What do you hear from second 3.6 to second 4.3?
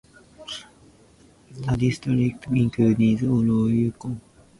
of Yukon.